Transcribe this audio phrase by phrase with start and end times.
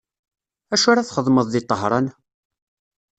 [0.73, 2.07] Acu ara txedmeḍ di Tahran?